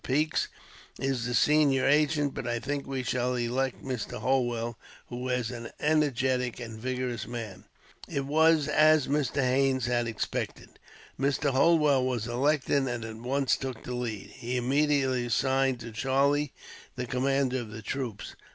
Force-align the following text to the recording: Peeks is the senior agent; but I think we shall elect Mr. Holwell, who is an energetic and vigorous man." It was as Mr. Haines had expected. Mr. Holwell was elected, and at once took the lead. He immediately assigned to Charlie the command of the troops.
Peeks 0.03 0.47
is 0.99 1.27
the 1.27 1.35
senior 1.35 1.85
agent; 1.85 2.33
but 2.33 2.47
I 2.47 2.57
think 2.57 2.87
we 2.87 3.03
shall 3.03 3.35
elect 3.35 3.83
Mr. 3.83 4.17
Holwell, 4.17 4.79
who 5.09 5.29
is 5.29 5.51
an 5.51 5.69
energetic 5.79 6.59
and 6.59 6.79
vigorous 6.79 7.27
man." 7.27 7.65
It 8.07 8.25
was 8.25 8.67
as 8.67 9.07
Mr. 9.07 9.43
Haines 9.43 9.85
had 9.85 10.07
expected. 10.07 10.79
Mr. 11.19 11.51
Holwell 11.51 12.03
was 12.03 12.25
elected, 12.25 12.87
and 12.87 13.05
at 13.05 13.17
once 13.17 13.55
took 13.57 13.83
the 13.83 13.93
lead. 13.93 14.31
He 14.31 14.57
immediately 14.57 15.27
assigned 15.27 15.79
to 15.81 15.91
Charlie 15.91 16.51
the 16.95 17.05
command 17.05 17.53
of 17.53 17.69
the 17.69 17.83
troops. 17.83 18.33